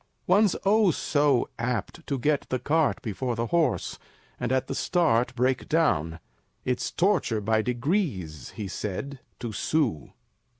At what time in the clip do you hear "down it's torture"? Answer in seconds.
5.69-7.39